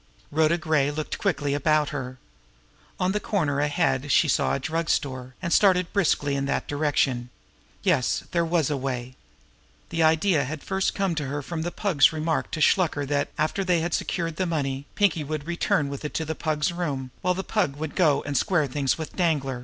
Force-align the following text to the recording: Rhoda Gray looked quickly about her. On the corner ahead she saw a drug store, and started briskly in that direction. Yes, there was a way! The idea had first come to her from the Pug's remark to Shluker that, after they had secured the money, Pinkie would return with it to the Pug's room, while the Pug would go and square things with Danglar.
Rhoda 0.31 0.57
Gray 0.57 0.89
looked 0.89 1.19
quickly 1.19 1.53
about 1.53 1.89
her. 1.89 2.17
On 2.99 3.11
the 3.11 3.19
corner 3.19 3.59
ahead 3.59 4.11
she 4.11 4.27
saw 4.27 4.55
a 4.55 4.59
drug 4.59 4.89
store, 4.89 5.35
and 5.43 5.53
started 5.53 5.93
briskly 5.93 6.35
in 6.35 6.47
that 6.47 6.67
direction. 6.67 7.29
Yes, 7.83 8.23
there 8.31 8.43
was 8.43 8.71
a 8.71 8.77
way! 8.77 9.13
The 9.89 10.01
idea 10.01 10.43
had 10.43 10.63
first 10.63 10.95
come 10.95 11.13
to 11.13 11.27
her 11.27 11.43
from 11.43 11.61
the 11.61 11.69
Pug's 11.69 12.11
remark 12.11 12.49
to 12.49 12.61
Shluker 12.61 13.05
that, 13.09 13.29
after 13.37 13.63
they 13.63 13.81
had 13.81 13.93
secured 13.93 14.37
the 14.37 14.47
money, 14.47 14.87
Pinkie 14.95 15.23
would 15.23 15.45
return 15.45 15.87
with 15.87 16.03
it 16.03 16.15
to 16.15 16.25
the 16.25 16.33
Pug's 16.33 16.73
room, 16.73 17.11
while 17.21 17.35
the 17.35 17.43
Pug 17.43 17.75
would 17.75 17.95
go 17.95 18.23
and 18.23 18.35
square 18.35 18.65
things 18.65 18.97
with 18.97 19.15
Danglar. 19.15 19.59